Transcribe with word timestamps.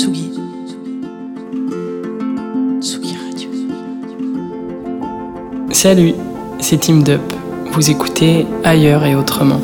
Tsugi. 0.00 0.32
Tsugi 2.80 3.16
Radio. 3.22 3.50
Salut, 5.72 6.14
c'est 6.58 6.78
Team 6.78 7.02
Dup. 7.02 7.20
Vous 7.72 7.90
écoutez 7.90 8.46
Ailleurs 8.64 9.04
et 9.04 9.14
Autrement. 9.14 9.60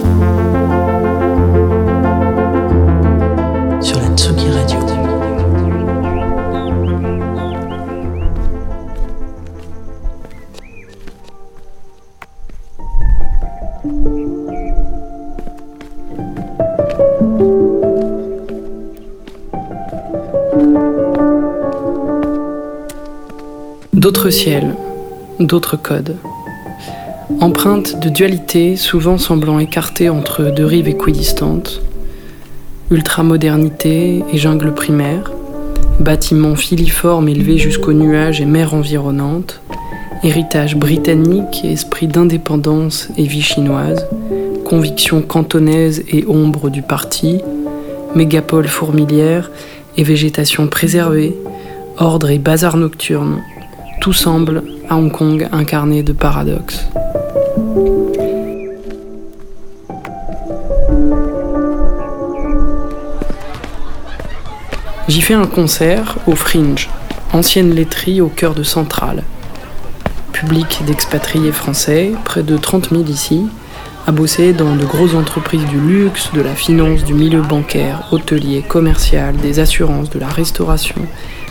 D'autres 24.07 24.31
ciels, 24.31 24.77
d'autres 25.41 25.77
codes. 25.77 26.15
Empreintes 27.41 27.99
de 27.99 28.09
dualité, 28.09 28.77
souvent 28.77 29.19
semblant 29.19 29.59
écartées 29.59 30.11
entre 30.11 30.45
deux 30.45 30.65
rives 30.65 30.87
équidistantes. 30.87 31.83
Ultramodernité 32.93 34.23
et 34.33 34.39
jungle 34.39 34.73
primaire. 34.75 35.33
Bâtiments 35.99 36.55
filiformes 36.55 37.29
élevés 37.29 37.59
jusqu'aux 37.59 37.95
nuages 37.95 38.41
et 38.41 38.45
mers 38.45 38.75
environnantes. 38.75 39.61
Héritage 40.23 40.77
britannique 40.77 41.63
et 41.65 41.73
esprit 41.73 42.07
d'indépendance 42.07 43.09
et 43.19 43.25
vie 43.25 43.43
chinoise. 43.43 44.07
Convictions 44.65 45.21
cantonaises 45.21 46.05
et 46.13 46.25
ombre 46.29 46.71
du 46.71 46.83
parti. 46.83 47.41
Mégapole 48.15 48.69
fourmilière 48.69 49.51
et 49.97 50.05
végétation 50.05 50.69
préservée. 50.69 51.37
Ordre 51.99 52.31
et 52.31 52.39
bazar 52.39 52.77
nocturne 52.77 53.43
tout 54.07 54.13
semble, 54.13 54.63
à 54.89 54.95
Hong 54.95 55.11
Kong, 55.11 55.49
incarné 55.51 56.05
de 56.05 56.13
paradoxes. 56.13 56.87
J'y 65.09 65.21
fais 65.21 65.35
un 65.35 65.47
concert 65.47 66.19
au 66.29 66.37
Fringe, 66.37 66.89
ancienne 67.33 67.75
laiterie 67.75 68.21
au 68.21 68.29
cœur 68.29 68.55
de 68.55 68.63
Centrale. 68.63 69.25
Public 70.33 70.85
d'expatriés 70.87 71.51
français, 71.51 72.13
près 72.25 72.45
de 72.45 72.57
30 72.57 72.91
000 72.91 73.03
ici, 73.07 73.47
à 74.07 74.13
bosser 74.13 74.53
dans 74.53 74.77
de 74.77 74.85
grosses 74.85 75.17
entreprises 75.17 75.67
du 75.67 75.81
luxe, 75.81 76.31
de 76.33 76.43
la 76.43 76.55
finance, 76.55 77.03
du 77.03 77.15
milieu 77.15 77.43
bancaire, 77.43 78.07
hôtelier, 78.13 78.63
commercial, 78.63 79.35
des 79.35 79.59
assurances, 79.59 80.11
de 80.11 80.21
la 80.21 80.29
restauration, 80.29 81.03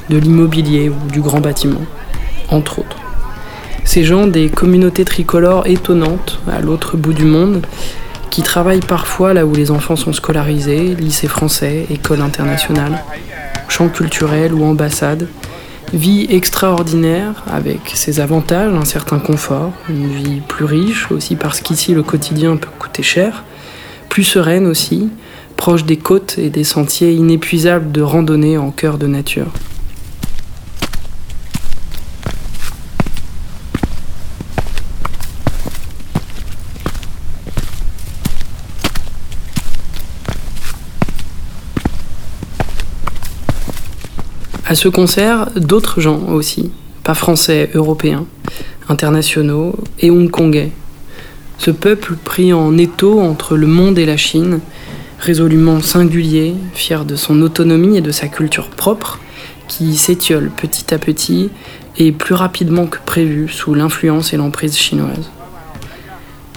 de 0.09 0.15
l'immobilier 0.15 0.87
ou 0.87 1.11
du 1.11 1.19
grand 1.19 1.41
bâtiment 1.41 1.81
entre 2.49 2.79
autres. 2.79 2.97
Ces 3.83 4.03
gens 4.03 4.27
des 4.27 4.49
communautés 4.49 5.05
tricolores 5.05 5.67
étonnantes 5.67 6.39
à 6.51 6.59
l'autre 6.59 6.97
bout 6.97 7.13
du 7.13 7.25
monde, 7.25 7.65
qui 8.29 8.41
travaillent 8.41 8.79
parfois 8.79 9.33
là 9.33 9.45
où 9.45 9.55
les 9.55 9.71
enfants 9.71 9.95
sont 9.95 10.11
scolarisés, 10.11 10.95
lycée 10.95 11.27
français, 11.27 11.85
école 11.89 12.21
internationale, 12.21 13.01
champ 13.69 13.87
culturel 13.87 14.53
ou 14.53 14.65
ambassade. 14.65 15.27
Vie 15.93 16.27
extraordinaire 16.29 17.43
avec 17.49 17.91
ses 17.93 18.19
avantages, 18.19 18.73
un 18.73 18.83
certain 18.83 19.19
confort, 19.19 19.71
une 19.87 20.07
vie 20.07 20.41
plus 20.41 20.65
riche 20.65 21.11
aussi 21.11 21.35
parce 21.35 21.61
qu'ici 21.61 21.93
le 21.93 22.03
quotidien 22.03 22.57
peut 22.57 22.67
coûter 22.77 23.03
cher, 23.03 23.43
plus 24.09 24.23
sereine 24.23 24.67
aussi, 24.67 25.09
proche 25.55 25.85
des 25.85 25.97
côtes 25.97 26.37
et 26.37 26.49
des 26.49 26.63
sentiers 26.63 27.13
inépuisables 27.13 27.91
de 27.91 28.01
randonnée 28.01 28.57
en 28.57 28.71
cœur 28.71 28.97
de 28.97 29.07
nature. 29.07 29.51
À 44.67 44.73
ce 44.73 44.87
concert, 44.87 45.51
d'autres 45.55 46.01
gens 46.01 46.19
aussi, 46.29 46.71
pas 47.03 47.13
français, 47.13 47.69
européens, 47.75 48.25
internationaux 48.89 49.75
et 49.99 50.09
hongkongais. 50.09 50.71
Ce 51.59 51.69
peuple 51.69 52.15
pris 52.15 52.51
en 52.51 52.75
étau 52.75 53.19
entre 53.21 53.57
le 53.57 53.67
monde 53.67 53.99
et 53.99 54.07
la 54.07 54.17
Chine, 54.17 54.61
résolument 55.19 55.81
singulier, 55.81 56.55
fier 56.73 57.05
de 57.05 57.15
son 57.15 57.43
autonomie 57.43 57.97
et 57.97 58.01
de 58.01 58.11
sa 58.11 58.27
culture 58.27 58.69
propre, 58.69 59.19
qui 59.67 59.95
s'étiole 59.95 60.49
petit 60.49 60.95
à 60.95 60.97
petit 60.97 61.51
et 61.97 62.11
plus 62.11 62.33
rapidement 62.33 62.87
que 62.87 62.97
prévu 63.05 63.47
sous 63.47 63.75
l'influence 63.75 64.33
et 64.33 64.37
l'emprise 64.37 64.75
chinoise. 64.75 65.29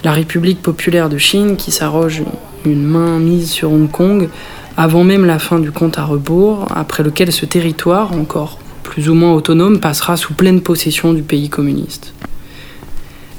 La 0.03 0.13
République 0.13 0.63
populaire 0.63 1.11
de 1.11 1.19
Chine, 1.19 1.57
qui 1.57 1.73
s'arroge 1.73 2.23
une 2.65 2.85
main 2.85 3.19
mise 3.19 3.51
sur 3.51 3.73
Hong 3.73 3.91
Kong, 3.91 4.29
avant 4.77 5.05
même 5.05 5.25
la 5.25 5.39
fin 5.39 5.59
du 5.59 5.73
compte 5.73 5.99
à 5.99 6.05
rebours, 6.05 6.67
après 6.75 7.03
lequel 7.03 7.33
ce 7.33 7.47
territoire, 7.47 8.13
encore 8.13 8.59
plus 8.83 9.09
ou 9.09 9.15
moins 9.15 9.35
autonome, 9.35 9.81
passera 9.81 10.17
sous 10.17 10.35
pleine 10.35 10.61
possession 10.61 11.13
du 11.13 11.23
pays 11.23 11.49
communiste. 11.49 12.15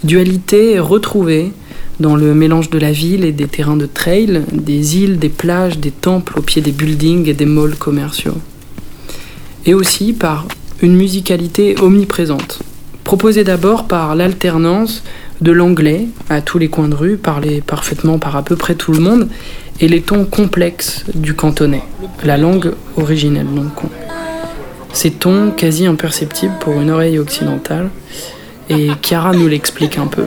Dualité 0.04 0.80
retrouvée 0.80 1.52
dans 2.00 2.16
le 2.16 2.34
mélange 2.34 2.70
de 2.70 2.80
la 2.80 2.92
ville 2.92 3.26
et 3.26 3.32
des 3.32 3.48
terrains 3.48 3.76
de 3.76 3.86
trail, 3.86 4.44
des 4.52 4.98
îles, 4.98 5.20
des 5.20 5.30
plages, 5.30 5.80
des 5.80 5.92
temples 5.92 6.40
au 6.40 6.42
pied 6.42 6.62
des 6.62 6.72
buildings 6.72 7.28
et 7.28 7.34
des 7.34 7.46
malls 7.46 7.76
commerciaux. 7.76 8.38
Et 9.66 9.74
aussi 9.74 10.14
par 10.14 10.48
une 10.82 10.96
musicalité 10.96 11.76
omniprésente, 11.82 12.60
proposée 13.04 13.44
d'abord 13.44 13.88
par 13.88 14.16
l'alternance 14.16 15.04
de 15.42 15.52
l'anglais 15.52 16.08
à 16.30 16.42
tous 16.42 16.58
les 16.58 16.68
coins 16.70 16.88
de 16.90 16.96
rue, 16.96 17.18
parlé 17.18 17.62
parfaitement 17.62 18.20
par 18.20 18.36
à 18.36 18.42
peu 18.44 18.56
près 18.56 18.76
tout 18.76 18.92
le 18.92 19.00
monde, 19.00 19.28
et 19.80 19.88
les 19.88 20.02
tons 20.02 20.26
complexes 20.26 21.06
du 21.16 21.34
cantonais, 21.34 21.84
la 22.24 22.38
langue 22.38 22.74
originelle 22.98 23.48
donc. 23.48 23.72
Ces 24.92 25.12
tons 25.12 25.52
quasi 25.56 25.86
imperceptibles 25.86 26.56
pour 26.60 26.74
une 26.74 26.90
oreille 26.92 27.20
occidentale, 27.20 27.90
et 28.70 28.90
Chiara 29.02 29.32
nous 29.34 29.48
l'explique 29.48 29.98
un 29.98 30.08
peu. 30.08 30.26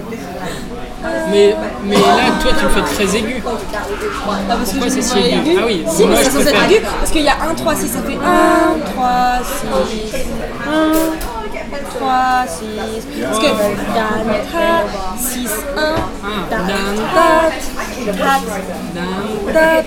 Mais, 1.30 1.54
mais 1.86 1.94
là, 1.96 2.00
toi, 2.42 2.52
tu 2.58 2.64
le 2.64 2.70
fais 2.70 2.94
très 3.06 3.16
aigu. 3.18 3.42
Pourquoi 3.42 4.88
c'est 4.88 5.02
si 5.02 5.18
aigu 5.18 5.56
Ah 5.58 5.62
oui, 5.66 5.82
Si, 5.88 6.02
moi, 6.04 6.10
mais 6.16 6.24
je 6.24 6.30
ça 6.30 6.40
être 6.40 6.44
préfère. 6.50 6.64
aigu 6.70 6.80
parce 7.00 7.10
qu'il 7.10 7.22
y 7.22 7.28
a 7.28 7.36
1, 7.50 7.54
3, 7.54 7.74
6, 7.74 7.86
ça 7.88 8.02
fait 8.02 8.14
1, 8.14 8.18
3, 8.92 9.40
6, 9.42 10.16
1, 10.68 11.31
3, 11.80 12.46
6. 12.46 12.66
Parce 13.24 13.38
que 13.38 13.46
dan, 13.46 14.24
ta, 14.52 14.84
6, 15.18 15.50
1, 15.76 15.94
dan, 16.50 16.66
tat, 17.14 17.52
tat, 18.06 18.42
tat, 19.52 19.84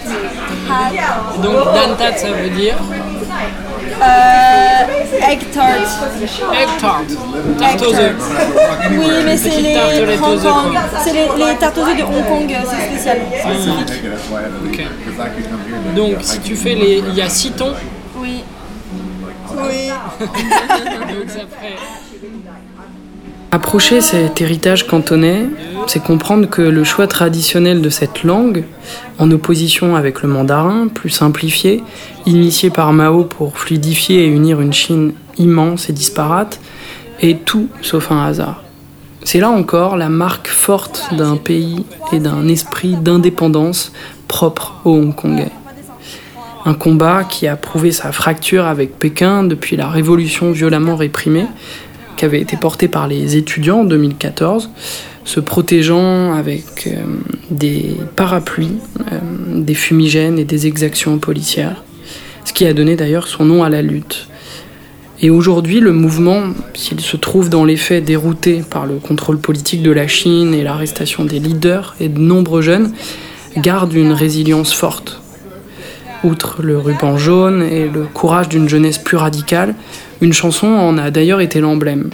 tat. 0.67 1.41
Donc, 1.41 1.65
dantat, 1.73 2.17
ça 2.17 2.31
veut 2.31 2.49
dire? 2.49 2.75
Euh, 4.01 5.29
egg 5.29 5.39
tart. 5.53 5.65
egg 6.53 6.67
tart. 6.81 7.03
Tarte 7.59 7.81
aux 7.81 7.95
œufs. 7.95 8.15
Oui, 8.91 9.05
mais 9.25 9.37
c'est 9.37 9.61
les 9.61 9.61
les, 9.61 11.55
tartes 11.59 11.77
aux 11.77 11.87
œufs 11.87 11.97
de 11.97 12.03
Hong 12.03 12.25
Kong, 12.27 12.51
euh, 12.51 12.63
c'est 12.69 12.87
spécial. 12.87 13.17
Spécifique. 13.39 14.03
Ok. 14.65 15.95
Donc, 15.95 16.15
si 16.21 16.39
tu 16.39 16.55
fais 16.55 16.75
les. 16.75 17.03
Il 17.07 17.15
y 17.15 17.21
a 17.21 17.29
6 17.29 17.51
tons. 17.51 17.73
Approcher 23.51 24.01
cet 24.01 24.41
héritage 24.41 24.85
cantonais, 24.85 25.45
c'est 25.87 26.03
comprendre 26.03 26.49
que 26.49 26.61
le 26.61 26.83
choix 26.83 27.07
traditionnel 27.07 27.81
de 27.81 27.89
cette 27.89 28.23
langue, 28.23 28.65
en 29.17 29.31
opposition 29.31 29.95
avec 29.95 30.23
le 30.23 30.27
mandarin, 30.27 30.89
plus 30.89 31.09
simplifié, 31.09 31.81
initié 32.25 32.69
par 32.69 32.91
Mao 32.91 33.23
pour 33.23 33.57
fluidifier 33.57 34.25
et 34.25 34.27
unir 34.27 34.59
une 34.59 34.73
Chine 34.73 35.13
immense 35.37 35.89
et 35.89 35.93
disparate, 35.93 36.59
est 37.21 37.45
tout 37.45 37.69
sauf 37.81 38.11
un 38.11 38.25
hasard. 38.25 38.61
C'est 39.23 39.39
là 39.39 39.49
encore 39.49 39.95
la 39.95 40.09
marque 40.09 40.49
forte 40.49 41.07
d'un 41.13 41.37
pays 41.37 41.85
et 42.11 42.19
d'un 42.19 42.49
esprit 42.49 42.95
d'indépendance 42.95 43.93
propre 44.27 44.81
aux 44.83 44.97
Hongkongais. 44.97 45.53
Un 46.67 46.73
combat 46.73 47.23
qui 47.23 47.47
a 47.47 47.55
prouvé 47.55 47.91
sa 47.91 48.11
fracture 48.11 48.65
avec 48.65 48.97
Pékin 48.97 49.43
depuis 49.43 49.75
la 49.75 49.87
révolution 49.87 50.51
violemment 50.51 50.95
réprimée, 50.95 51.45
qui 52.17 52.25
avait 52.25 52.41
été 52.41 52.57
porté 52.57 52.87
par 52.87 53.07
les 53.07 53.37
étudiants 53.37 53.81
en 53.81 53.83
2014, 53.83 54.71
se 55.25 55.39
protégeant 55.39 56.33
avec 56.33 56.87
euh, 56.87 57.03
des 57.51 57.95
parapluies, 58.15 58.79
euh, 59.11 59.19
des 59.61 59.75
fumigènes 59.75 60.39
et 60.39 60.43
des 60.43 60.65
exactions 60.65 61.19
policières, 61.19 61.83
ce 62.45 62.53
qui 62.53 62.65
a 62.65 62.73
donné 62.73 62.95
d'ailleurs 62.95 63.27
son 63.27 63.45
nom 63.45 63.63
à 63.63 63.69
la 63.69 63.83
lutte. 63.83 64.27
Et 65.21 65.29
aujourd'hui, 65.29 65.79
le 65.79 65.93
mouvement, 65.93 66.45
s'il 66.73 66.99
se 66.99 67.15
trouve 67.15 67.49
dans 67.49 67.63
les 67.63 67.77
faits 67.77 68.03
dérouté 68.03 68.63
par 68.67 68.87
le 68.87 68.95
contrôle 68.95 69.37
politique 69.37 69.83
de 69.83 69.91
la 69.91 70.07
Chine 70.07 70.55
et 70.55 70.63
l'arrestation 70.63 71.25
des 71.25 71.39
leaders 71.39 71.95
et 71.99 72.09
de 72.09 72.19
nombreux 72.19 72.63
jeunes, 72.63 72.91
garde 73.55 73.93
une 73.93 74.11
résilience 74.11 74.73
forte. 74.73 75.21
Outre 76.25 76.63
le 76.63 76.79
ruban 76.79 77.17
jaune 77.19 77.61
et 77.61 77.87
le 77.87 78.05
courage 78.05 78.49
d'une 78.49 78.67
jeunesse 78.67 78.97
plus 78.97 79.15
radicale, 79.15 79.75
une 80.21 80.33
chanson 80.33 80.65
en 80.65 80.97
a 80.97 81.11
d'ailleurs 81.11 81.39
été 81.39 81.59
l'emblème. 81.59 82.09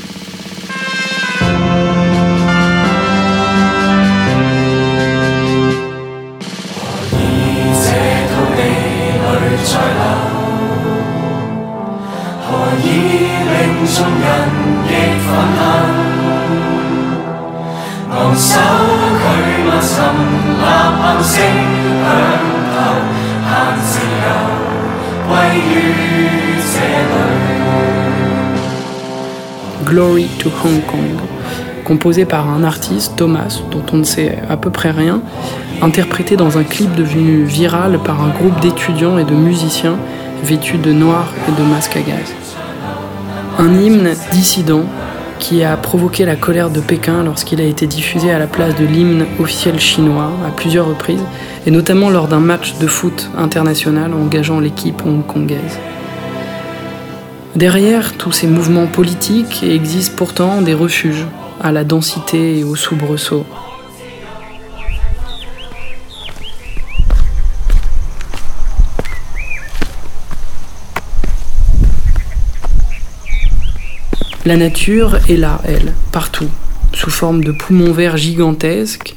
Glory 29.92 30.28
to 30.40 30.50
Hong 30.64 30.80
Kong, 30.86 31.20
composé 31.84 32.24
par 32.24 32.50
un 32.50 32.64
artiste, 32.64 33.18
Thomas, 33.18 33.60
dont 33.72 33.84
on 33.92 33.98
ne 33.98 34.04
sait 34.06 34.38
à 34.50 34.56
peu 34.56 34.70
près 34.70 34.92
rien, 34.92 35.22
interprété 35.82 36.38
dans 36.38 36.58
un 36.58 36.64
clip 36.64 36.96
devenu 36.96 37.44
viral 37.44 38.00
par 38.00 38.24
un 38.24 38.30
groupe 38.30 38.58
d'étudiants 38.62 39.18
et 39.18 39.26
de 39.26 39.34
musiciens 39.34 39.98
vêtus 40.46 40.78
de 40.78 40.94
noir 40.94 41.34
et 41.46 41.62
de 41.62 41.68
masques 41.68 41.98
à 41.98 42.02
gaz. 42.04 42.34
Un 43.60 43.82
hymne 43.82 44.12
dissident 44.32 44.86
qui 45.40 45.62
a 45.62 45.76
provoqué 45.76 46.24
la 46.24 46.38
colère 46.38 46.70
de 46.70 46.80
Pékin 46.80 47.26
lorsqu'il 47.26 47.60
a 47.60 47.66
été 47.66 47.86
diffusé 47.86 48.32
à 48.32 48.40
la 48.40 48.48
place 48.48 48.76
de 48.76 48.86
l'hymne 48.86 49.26
officiel 49.42 49.78
chinois 49.78 50.32
à 50.48 50.52
plusieurs 50.52 50.88
reprises, 50.88 51.24
et 51.68 51.72
notamment 51.72 52.10
lors 52.10 52.30
d'un 52.30 52.40
match 52.40 52.76
de 52.80 52.88
foot 52.88 53.30
international 53.38 54.14
engageant 54.14 54.62
l'équipe 54.62 55.06
hongkongaise. 55.06 55.80
Derrière 57.56 58.13
tous 58.18 58.31
ces 58.31 58.48
mouvements 58.48 58.88
politiques 58.88 59.62
existent 59.63 60.15
pourtant 60.15 60.62
des 60.62 60.74
refuges 60.74 61.25
à 61.59 61.74
la 61.74 61.83
densité 61.83 62.59
et 62.59 62.63
au 62.63 62.77
soubresaut. 62.77 63.45
La 74.45 74.56
nature 74.56 75.18
est 75.30 75.36
là, 75.36 75.62
elle, 75.65 75.94
partout, 76.13 76.50
sous 76.94 77.12
forme 77.12 77.44
de 77.44 77.51
poumons 77.51 77.92
verts 77.92 78.18
gigantesques, 78.18 79.15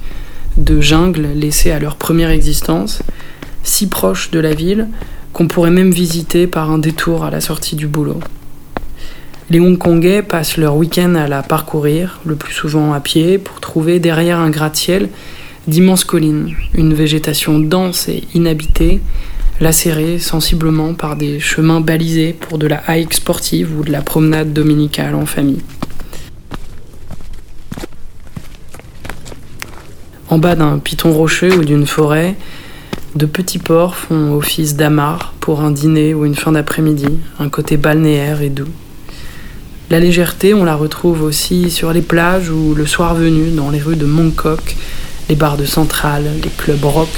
de 0.56 0.80
jungles 0.80 1.28
laissées 1.34 1.70
à 1.70 1.78
leur 1.78 1.94
première 1.96 2.30
existence, 2.30 3.02
si 3.62 3.88
proches 3.88 4.32
de 4.32 4.40
la 4.40 4.54
ville 4.54 4.88
qu'on 5.34 5.48
pourrait 5.48 5.70
même 5.70 5.90
visiter 5.90 6.46
par 6.46 6.70
un 6.70 6.78
détour 6.78 7.24
à 7.24 7.30
la 7.30 7.40
sortie 7.40 7.74
du 7.74 7.88
boulot. 7.88 8.20
Les 9.50 9.60
Hongkongais 9.60 10.22
passent 10.22 10.56
leur 10.56 10.76
week-end 10.76 11.16
à 11.16 11.26
la 11.26 11.42
parcourir, 11.42 12.20
le 12.24 12.36
plus 12.36 12.54
souvent 12.54 12.94
à 12.94 13.00
pied, 13.00 13.36
pour 13.38 13.60
trouver 13.60 13.98
derrière 13.98 14.38
un 14.38 14.48
gratte-ciel 14.48 15.10
d'immenses 15.66 16.04
collines, 16.04 16.54
une 16.74 16.94
végétation 16.94 17.58
dense 17.58 18.08
et 18.08 18.22
inhabitée, 18.34 19.00
lacérée 19.60 20.18
sensiblement 20.18 20.94
par 20.94 21.16
des 21.16 21.40
chemins 21.40 21.80
balisés 21.80 22.32
pour 22.32 22.58
de 22.58 22.66
la 22.68 22.82
hike 22.88 23.14
sportive 23.14 23.76
ou 23.78 23.82
de 23.82 23.90
la 23.90 24.02
promenade 24.02 24.52
dominicale 24.52 25.14
en 25.14 25.26
famille. 25.26 25.62
En 30.28 30.38
bas 30.38 30.54
d'un 30.54 30.78
piton 30.78 31.12
rocheux 31.12 31.58
ou 31.58 31.64
d'une 31.64 31.86
forêt, 31.86 32.36
de 33.14 33.26
petits 33.26 33.58
ports 33.58 33.94
font 33.94 34.34
office 34.34 34.74
d'amarre 34.74 35.34
pour 35.38 35.60
un 35.60 35.70
dîner 35.70 36.14
ou 36.14 36.24
une 36.24 36.34
fin 36.34 36.52
d'après-midi, 36.52 37.18
un 37.38 37.48
côté 37.48 37.76
balnéaire 37.76 38.42
et 38.42 38.48
doux. 38.48 38.68
La 39.90 40.00
légèreté, 40.00 40.54
on 40.54 40.64
la 40.64 40.74
retrouve 40.74 41.22
aussi 41.22 41.70
sur 41.70 41.92
les 41.92 42.02
plages 42.02 42.50
ou 42.50 42.74
le 42.74 42.86
soir 42.86 43.14
venu 43.14 43.50
dans 43.50 43.70
les 43.70 43.80
rues 43.80 43.96
de 43.96 44.06
Mongkok, 44.06 44.76
les 45.28 45.36
bars 45.36 45.56
de 45.56 45.64
Centrale, 45.64 46.24
les 46.42 46.50
clubs 46.50 46.84
rock 46.84 47.08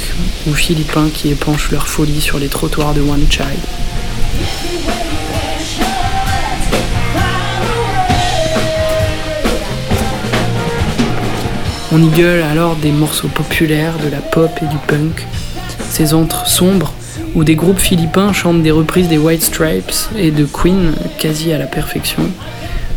ou 0.47 0.53
philippins 0.53 1.09
qui 1.09 1.31
épanchent 1.31 1.71
leur 1.71 1.89
folie 1.89 2.21
sur 2.21 2.39
les 2.39 2.49
trottoirs 2.49 2.93
de 2.93 3.01
Wan 3.01 3.25
Chai. 3.31 3.45
On 11.93 12.03
y 12.03 12.09
gueule 12.09 12.43
alors 12.43 12.77
des 12.77 12.91
morceaux 12.93 13.29
populaires, 13.29 13.95
de 14.05 14.11
la 14.11 14.21
pop 14.21 14.51
et 14.61 14.67
du 14.67 14.77
punk, 14.87 15.27
ces 15.97 16.13
antres 16.13 16.47
sombres 16.47 16.93
où 17.35 17.43
des 17.43 17.55
groupes 17.55 17.79
philippins 17.79 18.31
chantent 18.35 18.63
des 18.63 18.71
reprises 18.71 19.09
des 19.09 19.17
White 19.17 19.43
Stripes 19.43 19.95
et 20.15 20.31
de 20.31 20.45
Queen 20.45 20.93
quasi 21.19 21.55
à 21.55 21.59
la 21.59 21.65
perfection, 21.65 22.23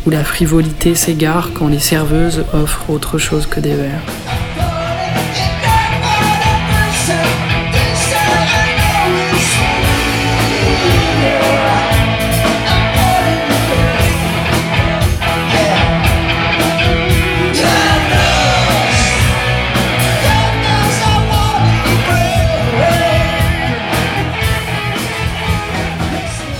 où 0.05 0.09
la 0.09 0.25
frivolité 0.25 0.95
s'égare 0.95 1.51
quand 1.53 1.69
les 1.69 1.79
serveuses 1.79 2.43
offrent 2.51 2.89
autre 2.89 3.17
chose 3.17 3.45
que 3.45 3.61
des 3.61 3.73
verres. 3.73 4.48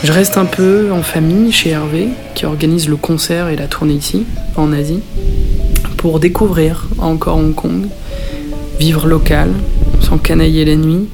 Je 0.10 0.14
reste 0.16 0.38
un 0.38 0.46
peu 0.46 0.92
en 0.92 1.04
famille 1.04 1.52
chez 1.52 1.70
Hervé, 1.70 2.08
qui 2.34 2.48
organise 2.48 2.90
le 2.90 2.96
concert 2.96 3.48
et 3.48 3.56
la 3.56 3.68
tournée 3.68 3.94
ici, 3.94 4.26
en 4.56 4.74
Asie, 4.74 5.02
pour 5.98 6.20
découvrir 6.20 6.88
encore 6.98 7.38
Hong 7.38 7.54
Kong, 7.54 7.86
vivre 8.80 9.06
local, 9.06 9.52
s'encanailler 10.02 10.66
la 10.66 10.78
nuit, 10.78 11.08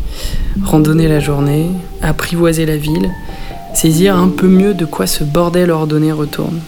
randonner 0.63 1.09
la 1.09 1.19
journée, 1.19 1.65
apprivoiser 2.01 2.65
la 2.65 2.77
ville, 2.77 3.09
saisir 3.73 4.15
un 4.15 4.29
peu 4.29 4.47
mieux 4.47 4.73
de 4.73 4.85
quoi 4.85 5.07
ce 5.07 5.25
bordel 5.25 5.71
ordonné 5.71 6.13
retourne. 6.13 6.61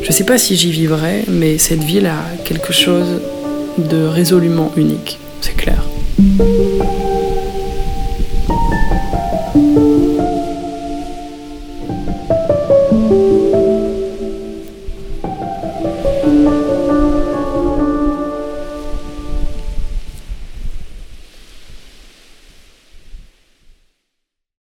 Je 0.00 0.08
ne 0.08 0.12
sais 0.12 0.24
pas 0.24 0.38
si 0.38 0.56
j'y 0.56 0.72
vivrai, 0.72 1.26
mais 1.28 1.58
cette 1.58 1.84
ville 1.84 2.06
a 2.06 2.24
quelque 2.46 2.72
chose 2.72 3.20
de 3.76 4.06
résolument 4.06 4.72
unique, 4.78 5.18
c'est 5.42 5.56
clair. 5.58 5.84